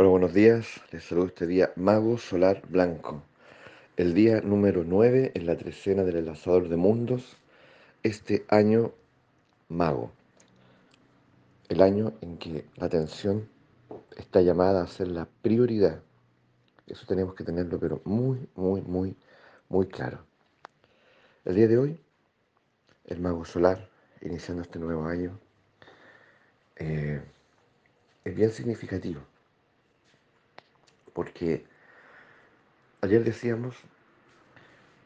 Bueno, 0.00 0.12
buenos 0.12 0.32
días. 0.32 0.80
Les 0.92 1.04
saludo 1.04 1.26
este 1.26 1.46
día 1.46 1.74
Mago 1.76 2.16
Solar 2.16 2.62
Blanco. 2.66 3.22
El 3.98 4.14
día 4.14 4.40
número 4.40 4.82
9 4.82 5.32
en 5.34 5.44
la 5.44 5.58
trecena 5.58 6.04
del 6.04 6.16
enlazador 6.16 6.70
de 6.70 6.76
mundos. 6.76 7.36
Este 8.02 8.46
año 8.48 8.92
mago. 9.68 10.10
El 11.68 11.82
año 11.82 12.14
en 12.22 12.38
que 12.38 12.64
la 12.76 12.86
atención 12.86 13.46
está 14.16 14.40
llamada 14.40 14.82
a 14.82 14.86
ser 14.86 15.08
la 15.08 15.28
prioridad. 15.42 16.00
Eso 16.86 17.04
tenemos 17.06 17.34
que 17.34 17.44
tenerlo, 17.44 17.78
pero 17.78 18.00
muy, 18.06 18.48
muy, 18.54 18.80
muy, 18.80 19.14
muy 19.68 19.86
claro. 19.86 20.24
El 21.44 21.56
día 21.56 21.68
de 21.68 21.76
hoy, 21.76 22.00
el 23.04 23.20
mago 23.20 23.44
solar, 23.44 23.90
iniciando 24.22 24.62
este 24.62 24.78
nuevo 24.78 25.04
año, 25.04 25.38
eh, 26.76 27.20
es 28.24 28.34
bien 28.34 28.50
significativo 28.50 29.20
porque 31.12 31.64
ayer 33.00 33.24
decíamos 33.24 33.76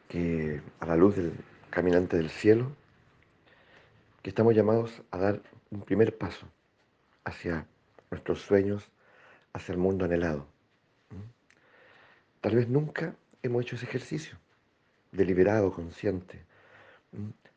que 0.07 0.61
a 0.79 0.85
la 0.85 0.95
luz 0.95 1.15
del 1.15 1.33
caminante 1.69 2.17
del 2.17 2.29
cielo, 2.29 2.71
que 4.21 4.29
estamos 4.29 4.55
llamados 4.55 5.01
a 5.11 5.17
dar 5.17 5.41
un 5.71 5.81
primer 5.81 6.17
paso 6.17 6.47
hacia 7.23 7.67
nuestros 8.11 8.41
sueños, 8.41 8.89
hacia 9.53 9.73
el 9.73 9.79
mundo 9.79 10.05
anhelado. 10.05 10.47
Tal 12.41 12.55
vez 12.55 12.69
nunca 12.69 13.15
hemos 13.43 13.63
hecho 13.63 13.75
ese 13.75 13.85
ejercicio, 13.85 14.37
deliberado, 15.11 15.71
consciente, 15.71 16.43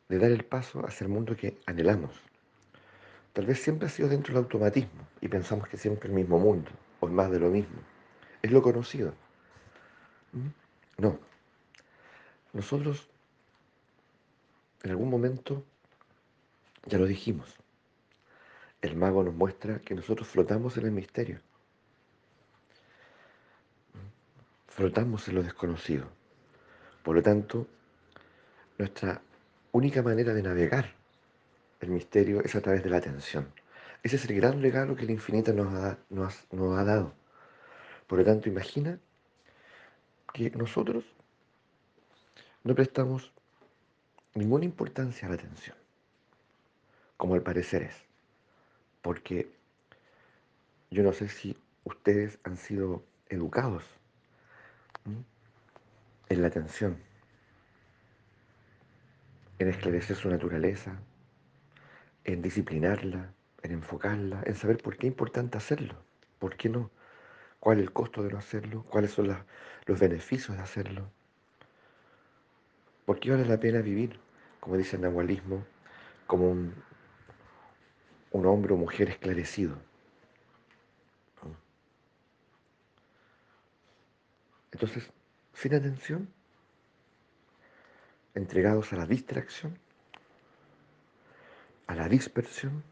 de 0.09 0.19
dar 0.19 0.31
el 0.31 0.45
paso 0.45 0.87
hacia 0.87 1.05
el 1.05 1.11
mundo 1.11 1.37
que 1.37 1.59
anhelamos. 1.67 2.19
Tal 3.35 3.47
vez 3.47 3.61
siempre 3.61 3.87
ha 3.87 3.91
sido 3.91 4.09
dentro 4.09 4.35
del 4.35 4.45
automatismo 4.45 5.07
y 5.21 5.29
pensamos 5.29 5.69
que 5.69 5.77
siempre 5.77 6.09
el 6.09 6.15
mismo 6.15 6.39
mundo 6.39 6.71
o 7.01 7.07
más 7.07 7.31
de 7.31 7.39
lo 7.39 7.51
mismo 7.51 7.79
es 8.43 8.51
lo 8.51 8.63
conocido. 8.63 9.15
¿Mm? 10.33 10.49
No. 10.99 11.19
Nosotros 12.53 13.09
en 14.83 14.91
algún 14.91 15.11
momento 15.11 15.65
ya 16.87 16.99
lo 16.99 17.07
dijimos. 17.07 17.57
El 18.81 18.97
mago 18.97 19.23
nos 19.23 19.35
muestra 19.35 19.81
que 19.81 19.95
nosotros 19.95 20.29
flotamos 20.29 20.77
en 20.77 20.87
el 20.87 20.93
misterio. 20.93 21.41
¿Mm? 23.95 24.71
Flotamos 24.71 25.29
en 25.29 25.35
lo 25.35 25.43
desconocido. 25.43 26.09
Por 27.03 27.17
lo 27.17 27.23
tanto, 27.23 27.67
nuestra 28.77 29.21
única 29.73 30.03
manera 30.03 30.33
de 30.35 30.43
navegar 30.43 30.95
el 31.81 31.91
misterio 31.91 32.43
es 32.43 32.55
a 32.55 32.61
través 32.61 32.83
de 32.83 32.91
la 32.91 32.99
atención. 32.99 33.53
Ese 34.03 34.17
es 34.17 34.25
el 34.27 34.37
gran 34.37 34.63
regalo 34.63 34.95
que 34.97 35.05
el 35.05 35.11
infinito 35.11 35.53
nos 35.53 35.73
ha, 35.75 35.99
nos 36.11 36.79
ha 36.79 36.85
dado. 36.85 37.13
Por 38.09 38.19
lo 38.19 38.25
tanto, 38.25 38.49
imagina 38.49 38.99
que 40.33 40.51
nosotros 40.51 41.05
no 42.65 42.75
prestamos 42.75 43.33
ninguna 44.35 44.65
importancia 44.65 45.29
a 45.29 45.31
la 45.31 45.37
atención, 45.37 45.77
como 47.19 47.35
al 47.35 47.43
parecer 47.43 47.83
es, 47.83 47.95
porque 49.03 49.51
yo 50.91 51.03
no 51.03 51.13
sé 51.13 51.29
si 51.29 51.57
ustedes 51.85 52.39
han 52.45 52.57
sido 52.57 53.05
educados 53.29 53.85
en 56.31 56.43
la 56.43 56.49
atención, 56.49 56.99
en 59.59 59.69
esclarecer 59.69 60.17
su 60.17 60.31
naturaleza, 60.31 60.99
en 62.25 62.41
disciplinarla, 62.41 63.35
en 63.63 63.73
enfocarla, 63.73 64.43
en 64.47 64.55
saber 64.55 64.79
por 64.79 64.97
qué 64.97 65.09
es 65.09 65.13
importante 65.13 65.59
hacerlo, 65.59 65.95
por 66.39 66.57
qué 66.57 66.71
no 66.71 66.91
cuál 67.61 67.79
es 67.79 67.85
el 67.85 67.93
costo 67.93 68.23
de 68.23 68.31
no 68.31 68.39
hacerlo, 68.39 68.85
cuáles 68.85 69.13
son 69.13 69.37
los 69.87 69.99
beneficios 69.99 70.57
de 70.57 70.63
hacerlo. 70.63 71.11
¿Por 73.05 73.19
qué 73.21 73.31
vale 73.31 73.45
la 73.47 73.59
pena 73.59 73.81
vivir, 73.81 74.19
como 74.61 74.77
dice 74.77 74.97
el 74.97 75.03
nahualismo, 75.03 75.65
como 76.27 76.51
un, 76.51 76.75
un 78.33 78.47
hombre 78.47 78.75
o 78.75 78.77
mujer 78.77 79.09
esclarecido? 79.09 79.77
Entonces, 84.71 85.11
sin 85.55 85.75
atención, 85.75 86.29
entregados 88.35 88.93
a 88.93 88.97
la 88.97 89.07
distracción, 89.07 89.79
a 91.87 91.95
la 91.95 92.09
dispersión, 92.09 92.85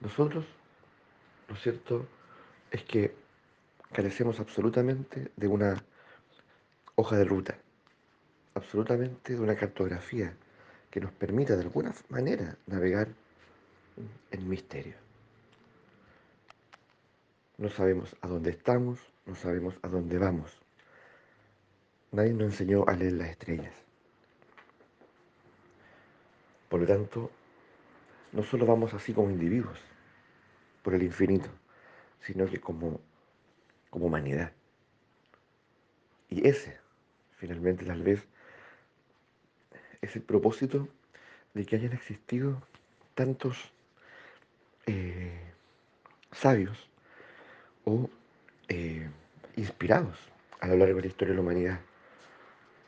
nosotros, 0.00 0.44
¿no 1.48 1.54
es 1.54 1.62
cierto?, 1.62 2.06
es 2.70 2.82
que 2.84 3.14
carecemos 3.92 4.40
absolutamente 4.40 5.30
de 5.36 5.48
una 5.48 5.82
hoja 6.96 7.16
de 7.16 7.24
ruta, 7.24 7.56
absolutamente 8.54 9.34
de 9.34 9.40
una 9.40 9.56
cartografía 9.56 10.34
que 10.90 11.00
nos 11.00 11.12
permita 11.12 11.56
de 11.56 11.62
alguna 11.62 11.94
manera 12.08 12.56
navegar 12.66 13.08
en 14.30 14.48
misterio. 14.48 14.94
No 17.58 17.70
sabemos 17.70 18.14
a 18.20 18.28
dónde 18.28 18.50
estamos, 18.50 18.98
no 19.24 19.34
sabemos 19.34 19.74
a 19.82 19.88
dónde 19.88 20.18
vamos. 20.18 20.60
Nadie 22.12 22.32
nos 22.32 22.52
enseñó 22.52 22.86
a 22.86 22.92
leer 22.92 23.14
las 23.14 23.30
estrellas. 23.30 23.74
Por 26.68 26.80
lo 26.80 26.86
tanto, 26.86 27.30
no 28.32 28.42
solo 28.42 28.66
vamos 28.66 28.92
así 28.92 29.12
como 29.12 29.30
individuos 29.30 29.78
por 30.82 30.94
el 30.94 31.02
infinito, 31.02 31.48
sino 32.20 32.46
que 32.46 32.60
como, 32.60 33.00
como 33.90 34.06
humanidad. 34.06 34.52
Y 36.28 36.46
ese, 36.46 36.78
finalmente, 37.36 37.84
tal 37.84 38.02
vez, 38.02 38.26
es 40.00 40.16
el 40.16 40.22
propósito 40.22 40.88
de 41.54 41.64
que 41.64 41.76
hayan 41.76 41.92
existido 41.92 42.62
tantos 43.14 43.72
eh, 44.86 45.40
sabios 46.32 46.88
o 47.84 48.10
eh, 48.68 49.08
inspirados 49.56 50.18
a 50.60 50.68
lo 50.68 50.76
largo 50.76 50.96
de 50.96 51.02
la 51.02 51.08
historia 51.08 51.32
de 51.32 51.36
la 51.36 51.42
humanidad. 51.42 51.80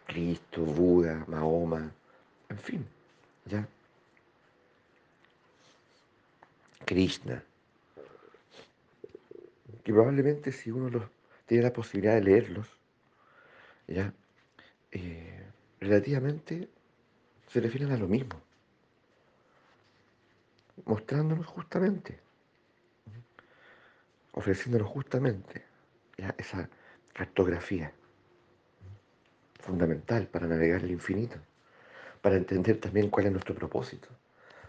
Cristo, 0.07 0.65
Buda, 0.65 1.25
Mahoma, 1.29 1.91
en 2.49 2.59
fin, 2.59 2.87
ya. 3.45 3.69
Krishna, 6.85 7.43
que 9.89 9.95
probablemente 9.95 10.53
si 10.53 10.71
uno 10.71 10.91
los, 10.91 11.05
tiene 11.47 11.63
la 11.63 11.73
posibilidad 11.73 12.15
de 12.15 12.21
leerlos, 12.21 12.69
ya, 13.87 14.13
eh, 14.93 15.47
relativamente 15.81 16.69
se 17.47 17.59
refieren 17.63 17.93
a 17.93 17.97
lo 17.97 18.07
mismo, 18.07 18.39
mostrándonos 20.85 21.47
justamente, 21.47 22.21
ofreciéndonos 24.33 24.89
justamente 24.89 25.65
esa 26.37 26.69
cartografía 27.15 27.91
fundamental 29.59 30.27
para 30.27 30.47
navegar 30.47 30.83
el 30.85 30.91
infinito, 30.91 31.39
para 32.21 32.37
entender 32.37 32.79
también 32.79 33.09
cuál 33.09 33.25
es 33.25 33.33
nuestro 33.33 33.55
propósito. 33.55 34.09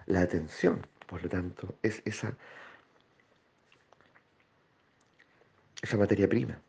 La 0.06 0.22
atención, 0.22 0.88
por 1.07 1.22
lo 1.22 1.28
tanto, 1.28 1.75
es 1.84 2.01
esa 2.06 2.38
esa 5.81 5.97
materia 5.97 6.28
prima, 6.28 6.62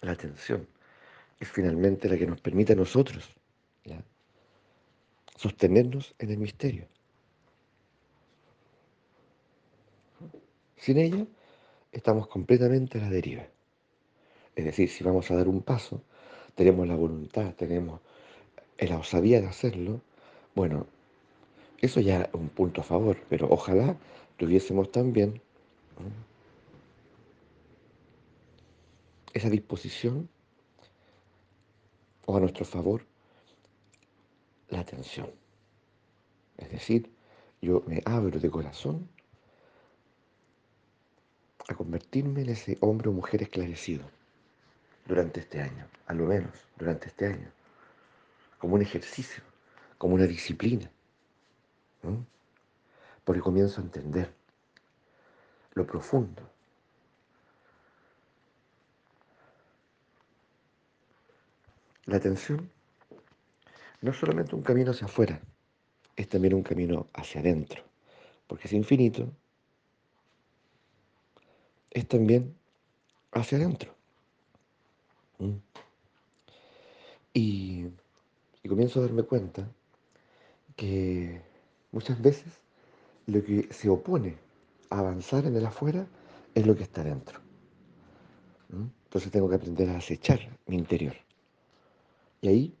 la 0.00 0.12
atención, 0.12 0.66
es 1.38 1.48
finalmente 1.48 2.08
la 2.08 2.16
que 2.16 2.26
nos 2.26 2.40
permite 2.40 2.72
a 2.72 2.76
nosotros 2.76 3.34
sostenernos 5.36 6.14
en 6.18 6.30
el 6.32 6.36
misterio. 6.36 6.86
Sin 10.76 10.98
ella 10.98 11.24
estamos 11.92 12.28
completamente 12.28 12.98
a 12.98 13.00
la 13.00 13.08
deriva. 13.08 13.46
Es 14.54 14.66
decir, 14.66 14.90
si 14.90 15.02
vamos 15.02 15.30
a 15.30 15.36
dar 15.36 15.48
un 15.48 15.62
paso, 15.62 16.02
tenemos 16.54 16.86
la 16.86 16.94
voluntad, 16.94 17.54
tenemos 17.54 18.00
la 18.78 18.98
osadía 18.98 19.40
de 19.40 19.46
hacerlo, 19.46 20.02
bueno, 20.54 20.86
eso 21.80 22.00
ya 22.00 22.22
es 22.22 22.34
un 22.34 22.50
punto 22.50 22.82
a 22.82 22.84
favor, 22.84 23.16
pero 23.30 23.48
ojalá 23.50 23.96
tuviésemos 24.36 24.92
también 24.92 25.40
esa 29.32 29.48
disposición 29.48 30.28
o 32.26 32.36
a 32.36 32.40
nuestro 32.40 32.64
favor 32.64 33.04
la 34.68 34.80
atención. 34.80 35.30
Es 36.56 36.70
decir, 36.70 37.10
yo 37.60 37.82
me 37.86 38.02
abro 38.04 38.38
de 38.38 38.50
corazón 38.50 39.08
a 41.68 41.74
convertirme 41.74 42.42
en 42.42 42.50
ese 42.50 42.78
hombre 42.80 43.08
o 43.08 43.12
mujer 43.12 43.42
esclarecido 43.42 44.04
durante 45.06 45.40
este 45.40 45.60
año, 45.60 45.86
a 46.06 46.14
lo 46.14 46.26
menos 46.26 46.52
durante 46.76 47.08
este 47.08 47.26
año, 47.26 47.50
como 48.58 48.74
un 48.74 48.82
ejercicio, 48.82 49.42
como 49.98 50.14
una 50.14 50.26
disciplina, 50.26 50.90
porque 53.24 53.40
comienzo 53.40 53.80
a 53.80 53.84
entender 53.84 54.32
lo 55.74 55.86
profundo 55.86 56.42
la 62.06 62.16
atención 62.16 62.70
no 64.00 64.10
es 64.10 64.16
solamente 64.16 64.54
un 64.54 64.62
camino 64.62 64.90
hacia 64.90 65.06
afuera, 65.06 65.40
es 66.16 66.28
también 66.28 66.54
un 66.54 66.62
camino 66.62 67.06
hacia 67.14 67.40
adentro, 67.40 67.82
porque 68.46 68.66
es 68.66 68.72
infinito, 68.72 69.30
es 71.90 72.06
también 72.06 72.54
hacia 73.32 73.58
adentro. 73.58 73.94
¿Mm? 75.38 75.56
Y, 77.32 77.86
comienzo 78.68 79.00
a 79.00 79.02
darme 79.02 79.24
cuenta 79.24 79.68
que 80.76 81.42
muchas 81.90 82.20
veces 82.22 82.60
lo 83.26 83.42
que 83.44 83.68
se 83.72 83.88
opone 83.88 84.36
a 84.90 85.00
avanzar 85.00 85.44
en 85.44 85.56
el 85.56 85.66
afuera 85.66 86.06
es 86.54 86.66
lo 86.66 86.76
que 86.76 86.84
está 86.84 87.02
dentro. 87.02 87.40
¿Mm? 88.68 88.86
Entonces 89.04 89.32
tengo 89.32 89.48
que 89.48 89.56
aprender 89.56 89.90
a 89.90 89.96
acechar 89.96 90.38
mi 90.66 90.76
interior. 90.76 91.16
Y 92.40 92.48
ahí 92.48 92.74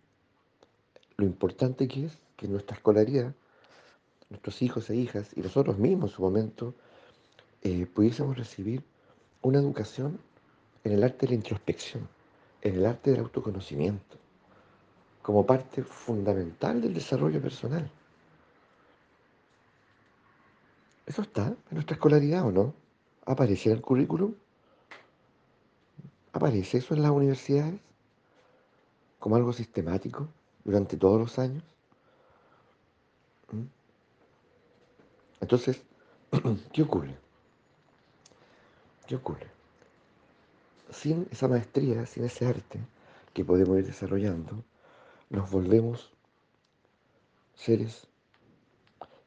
lo 1.16 1.26
importante 1.26 1.86
que 1.86 2.06
es 2.06 2.18
que 2.36 2.48
nuestra 2.48 2.76
escolaridad, 2.76 3.34
nuestros 4.30 4.62
hijos 4.62 4.88
e 4.90 4.96
hijas 4.96 5.30
y 5.36 5.40
nosotros 5.40 5.78
mismos 5.78 6.10
en 6.10 6.16
su 6.16 6.22
momento 6.22 6.74
eh, 7.62 7.86
pudiésemos 7.86 8.38
recibir 8.38 8.82
una 9.42 9.58
educación 9.58 10.18
en 10.84 10.92
el 10.92 11.04
arte 11.04 11.26
de 11.26 11.28
la 11.28 11.34
introspección, 11.34 12.08
en 12.62 12.76
el 12.76 12.86
arte 12.86 13.10
del 13.10 13.20
autoconocimiento, 13.20 14.16
como 15.20 15.44
parte 15.44 15.82
fundamental 15.82 16.80
del 16.80 16.94
desarrollo 16.94 17.40
personal. 17.42 17.90
¿Eso 21.04 21.22
está 21.22 21.48
en 21.48 21.56
nuestra 21.72 21.94
escolaridad 21.94 22.46
o 22.46 22.52
no? 22.52 22.74
¿Aparece 23.26 23.68
en 23.68 23.76
el 23.76 23.82
currículum? 23.82 24.34
¿Aparece 26.32 26.78
eso 26.78 26.94
en 26.94 27.02
las 27.02 27.10
universidades? 27.10 27.80
¿Como 29.20 29.36
algo 29.36 29.52
sistemático 29.52 30.26
durante 30.64 30.96
todos 30.96 31.20
los 31.20 31.38
años? 31.38 31.62
¿Mm? 33.52 33.66
Entonces, 35.40 35.80
¿qué 36.72 36.82
ocurre? 36.82 37.16
¿Qué 39.06 39.16
ocurre? 39.16 39.46
Sin 40.90 41.28
esa 41.30 41.46
maestría, 41.46 42.06
sin 42.06 42.24
ese 42.24 42.46
arte 42.46 42.80
que 43.32 43.44
podemos 43.44 43.78
ir 43.78 43.86
desarrollando, 43.86 44.64
nos 45.28 45.50
volvemos 45.50 46.10
seres 47.54 48.06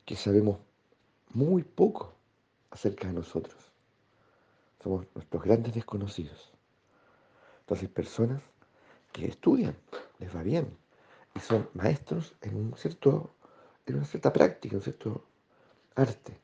que 0.06 0.16
sabemos 0.16 0.57
muy 1.34 1.63
poco 1.63 2.13
acerca 2.72 3.07
de 3.07 3.13
nosotros. 3.13 3.56
Somos 4.81 5.06
nuestros 5.16 5.44
grandes 5.44 5.74
desconocidos. 5.74 6.51
Entonces, 7.62 7.90
personas 7.90 8.42
que 9.13 9.27
estudian, 9.27 9.75
les 10.19 10.36
va 10.36 10.44
bien, 10.44 10.68
y 11.36 11.39
son 11.39 11.69
maestros 11.74 12.36
en, 12.42 12.57
un 12.57 12.75
cierto, 12.75 13.36
en 13.86 13.95
una 13.95 14.06
cierta 14.06 14.33
práctica, 14.33 14.75
un 14.75 14.81
cierto 14.81 15.24
arte. 15.95 16.38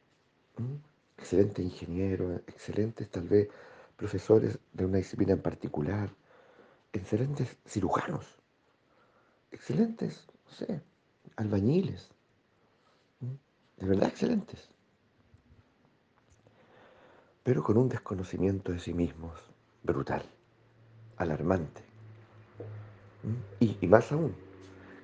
Excelentes 1.17 1.65
ingenieros, 1.65 2.41
excelentes 2.47 3.09
tal 3.09 3.27
vez 3.27 3.49
profesores 3.97 4.57
de 4.71 4.85
una 4.85 4.97
disciplina 4.97 5.33
en 5.33 5.41
particular, 5.41 6.09
excelentes 6.93 7.57
cirujanos, 7.65 8.25
excelentes, 9.51 10.27
no 10.45 10.51
sé, 10.53 10.81
albañiles, 11.35 12.09
de 13.77 13.85
verdad 13.87 14.09
excelentes. 14.09 14.69
Pero 17.43 17.63
con 17.63 17.77
un 17.77 17.89
desconocimiento 17.89 18.71
de 18.71 18.79
sí 18.79 18.93
mismos 18.93 19.39
brutal, 19.83 20.23
alarmante. 21.17 21.88
Y, 23.59 23.77
y, 23.81 23.87
más 23.87 24.11
aún, 24.11 24.33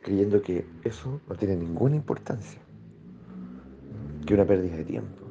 creyendo 0.01 0.41
que 0.41 0.65
eso 0.83 1.19
no 1.27 1.35
tiene 1.35 1.55
ninguna 1.55 1.95
importancia, 1.95 2.59
que 4.25 4.33
una 4.33 4.45
pérdida 4.45 4.77
de 4.77 4.85
tiempo. 4.85 5.25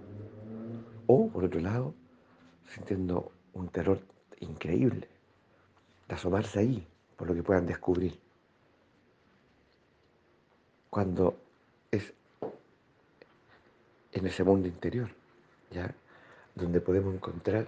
O, 1.06 1.28
por 1.28 1.44
otro 1.44 1.60
lado, 1.60 1.94
sintiendo 2.66 3.32
un 3.54 3.68
terror 3.68 4.00
increíble 4.40 5.08
de 6.08 6.14
asomarse 6.14 6.58
ahí 6.58 6.86
por 7.16 7.28
lo 7.28 7.34
que 7.34 7.42
puedan 7.42 7.66
descubrir. 7.66 8.18
Cuando 10.90 11.36
es 11.90 12.12
en 14.12 14.26
ese 14.26 14.44
mundo 14.44 14.68
interior, 14.68 15.08
¿ya? 15.70 15.92
donde 16.54 16.80
podemos 16.80 17.14
encontrar 17.14 17.66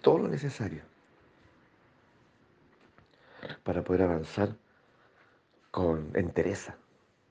todo 0.00 0.18
lo 0.18 0.28
necesario 0.28 0.91
para 3.62 3.82
poder 3.82 4.02
avanzar 4.02 4.56
con 5.70 6.10
entereza, 6.14 6.76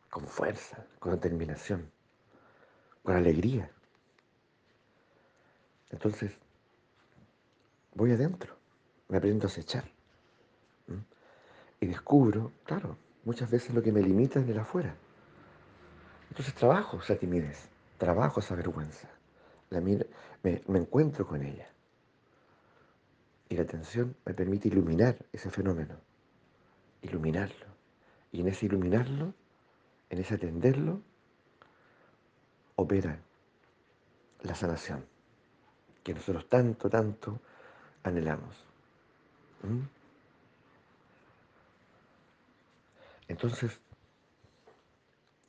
con 0.09 0.27
fuerza, 0.27 0.85
con 0.99 1.11
determinación, 1.11 1.91
con 3.03 3.15
alegría. 3.15 3.69
Entonces, 5.89 6.31
voy 7.93 8.11
adentro, 8.11 8.55
me 9.09 9.17
aprendo 9.17 9.45
a 9.45 9.49
acechar. 9.49 9.83
Y 11.79 11.87
descubro, 11.87 12.53
claro, 12.63 12.97
muchas 13.25 13.49
veces 13.49 13.73
lo 13.73 13.81
que 13.81 13.91
me 13.91 14.01
limita 14.01 14.39
es 14.39 14.47
el 14.47 14.59
afuera. 14.59 14.95
Entonces 16.29 16.53
trabajo 16.53 16.99
esa 16.99 17.15
timidez, 17.15 17.69
trabajo 17.97 18.39
esa 18.39 18.55
vergüenza 18.55 19.09
me, 19.79 20.61
me 20.67 20.79
encuentro 20.79 21.25
con 21.25 21.41
ella. 21.43 21.67
Y 23.47 23.55
la 23.55 23.63
atención 23.63 24.15
me 24.25 24.33
permite 24.33 24.67
iluminar 24.67 25.17
ese 25.31 25.49
fenómeno, 25.49 25.95
iluminarlo. 27.01 27.65
Y 28.31 28.41
en 28.41 28.47
ese 28.47 28.65
iluminarlo, 28.65 29.33
en 30.09 30.19
ese 30.19 30.35
atenderlo, 30.35 31.01
opera 32.75 33.19
la 34.41 34.55
sanación, 34.55 35.05
que 36.03 36.13
nosotros 36.13 36.47
tanto, 36.49 36.89
tanto 36.89 37.39
anhelamos. 38.03 38.55
¿Mm? 39.63 39.81
Entonces, 43.27 43.79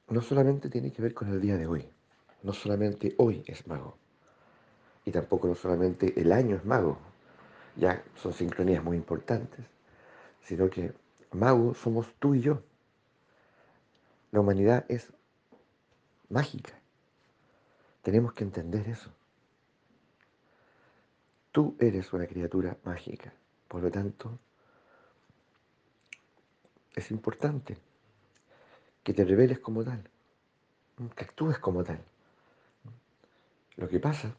no 0.09 0.21
solamente 0.21 0.69
tiene 0.69 0.93
que 0.93 1.03
ver 1.03 1.15
con 1.15 1.29
el 1.29 1.41
día 1.41 1.57
de 1.57 1.67
hoy, 1.67 1.89
no 2.43 2.53
solamente 2.53 3.15
hoy 3.19 3.43
es 3.47 3.67
mago, 3.67 3.97
y 5.05 5.11
tampoco 5.11 5.49
no 5.49 5.55
solamente 5.55 6.21
el 6.21 6.33
año 6.33 6.57
es 6.57 6.65
mago, 6.65 6.99
ya 7.77 8.05
son 8.15 8.33
sincronías 8.33 8.85
muy 8.85 8.97
importantes, 8.97 9.65
sino 10.43 10.69
que 10.69 10.93
mago 11.35 11.75
somos 11.75 12.15
tú 12.19 12.35
y 12.35 12.41
yo. 12.41 12.63
La 14.31 14.41
humanidad 14.41 14.85
es 14.89 15.13
mágica. 16.29 16.73
Tenemos 18.03 18.33
que 18.33 18.45
entender 18.45 18.89
eso. 18.89 19.11
Tú 21.53 21.77
eres 21.79 22.13
una 22.13 22.27
criatura 22.27 22.77
mágica. 22.85 23.33
Por 23.69 23.83
lo 23.83 23.91
tanto, 23.91 24.39
es 26.95 27.11
importante 27.11 27.77
que 29.03 29.13
te 29.13 29.25
reveles 29.25 29.59
como 29.59 29.85
tal, 29.85 30.09
que 31.15 31.25
actúes 31.25 31.59
como 31.59 31.83
tal. 31.85 32.03
Lo 33.77 33.89
que 33.89 33.99
pasa 33.99 34.35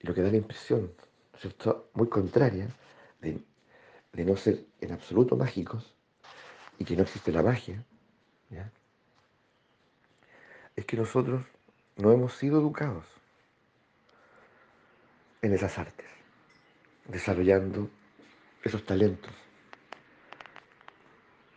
y 0.00 0.06
lo 0.06 0.14
que 0.14 0.22
da 0.22 0.30
la 0.30 0.36
impresión, 0.36 0.92
¿cierto? 1.38 1.90
Muy 1.94 2.08
contraria 2.08 2.68
de, 3.20 3.44
no 4.24 4.36
ser 4.36 4.64
en 4.80 4.92
absoluto 4.92 5.36
mágicos 5.36 5.94
y 6.80 6.84
que 6.86 6.96
no 6.96 7.02
existe 7.02 7.30
la 7.30 7.42
magia, 7.42 7.84
es 10.74 10.86
que 10.86 10.96
nosotros 10.96 11.44
no 11.96 12.10
hemos 12.10 12.32
sido 12.34 12.58
educados 12.58 13.04
en 15.42 15.52
esas 15.52 15.78
artes, 15.78 16.06
desarrollando 17.06 17.90
esos 18.64 18.84
talentos. 18.86 19.30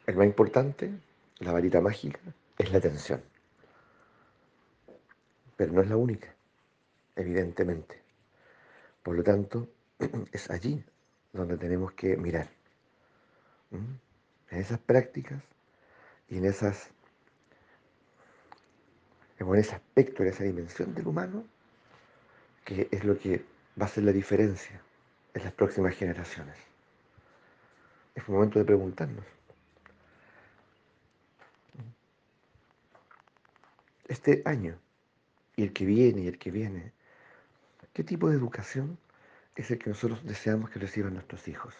El 0.06 0.18
más 0.18 0.26
importante, 0.26 0.92
la 1.40 1.54
varita 1.54 1.80
mágica, 1.80 2.20
es 2.58 2.70
la 2.72 2.80
atención. 2.80 3.24
Pero 5.56 5.72
no 5.72 5.82
es 5.82 5.88
la 5.88 5.96
única, 5.96 6.36
evidentemente. 7.16 8.02
Por 9.02 9.16
lo 9.16 9.24
tanto, 9.24 9.70
es 10.34 10.50
allí 10.50 10.84
donde 11.32 11.58
tenemos 11.58 11.94
que 11.94 12.18
mirar. 12.18 12.50
En 14.54 14.60
esas 14.60 14.80
prácticas 14.80 15.42
y 16.30 16.38
en 16.38 16.46
esas 16.46 16.92
en 19.40 19.56
ese 19.56 19.76
aspecto, 19.76 20.24
en 20.24 20.30
esa 20.30 20.44
dimensión 20.44 20.94
del 20.96 21.08
humano, 21.08 21.44
que 22.64 22.88
es 22.92 23.04
lo 23.04 23.18
que 23.18 23.40
va 23.80 23.86
a 23.86 23.86
hacer 23.86 24.06
la 24.06 24.14
diferencia 24.14 24.80
en 25.34 25.44
las 25.44 25.52
próximas 25.52 25.96
generaciones. 25.96 26.56
Es 28.16 28.30
momento 28.30 28.60
de 28.60 28.66
preguntarnos. 28.66 29.26
Este 34.08 34.44
año 34.46 34.80
y 35.58 35.64
el 35.64 35.74
que 35.74 35.86
viene 35.86 36.22
y 36.22 36.28
el 36.28 36.38
que 36.38 36.52
viene, 36.52 36.94
¿Qué 37.94 38.04
tipo 38.04 38.28
de 38.28 38.36
educación 38.36 38.98
es 39.56 39.70
el 39.70 39.78
que 39.78 39.92
nosotros 39.92 40.26
deseamos 40.26 40.72
que 40.72 40.80
reciban 40.80 41.14
nuestros 41.14 41.48
hijos? 41.48 41.76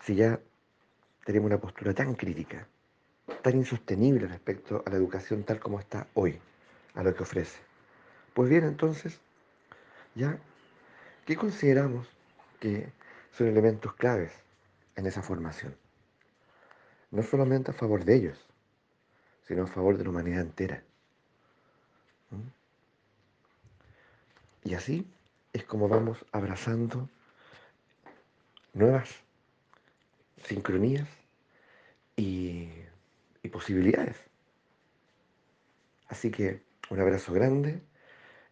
Si 0.00 0.14
ya 0.14 0.40
tenemos 1.24 1.46
una 1.46 1.58
postura 1.58 1.94
tan 1.94 2.14
crítica, 2.14 2.66
tan 3.42 3.56
insostenible 3.56 4.26
respecto 4.26 4.82
a 4.86 4.90
la 4.90 4.96
educación 4.96 5.44
tal 5.44 5.58
como 5.58 5.80
está 5.80 6.06
hoy, 6.14 6.38
a 6.94 7.02
lo 7.02 7.14
que 7.14 7.22
ofrece? 7.22 7.58
Pues 8.34 8.50
bien, 8.50 8.64
entonces, 8.64 9.20
ya, 10.14 10.38
¿qué 11.24 11.36
consideramos 11.36 12.08
que 12.60 12.92
son 13.32 13.48
elementos 13.48 13.94
claves 13.94 14.32
en 14.96 15.06
esa 15.06 15.22
formación? 15.22 15.74
No 17.10 17.22
solamente 17.22 17.70
a 17.70 17.74
favor 17.74 18.04
de 18.04 18.16
ellos, 18.16 18.46
sino 19.46 19.64
a 19.64 19.66
favor 19.66 19.96
de 19.96 20.04
la 20.04 20.10
humanidad 20.10 20.40
entera. 20.40 20.82
¿Mm? 22.30 22.64
Y 24.68 24.74
así 24.74 25.06
es 25.52 25.64
como 25.64 25.88
vamos 25.88 26.24
abrazando 26.32 27.08
nuevas 28.72 29.23
sincronías 30.44 31.08
y, 32.16 32.68
posibilidades. 33.52 34.16
Así 36.08 36.32
que 36.32 36.62
un 36.90 36.98
abrazo 36.98 37.32
grande 37.32 37.80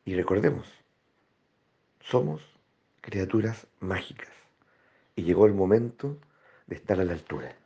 y 0.05 0.15
recordemos, 0.15 0.69
somos 2.01 2.41
criaturas 3.01 3.67
mágicas 3.81 4.31
y 5.17 5.23
llegó 5.23 5.47
el 5.47 5.55
momento 5.55 6.21
de 6.69 6.77
estar 6.77 7.01
a 7.01 7.05
la 7.05 7.15
altura. 7.15 7.57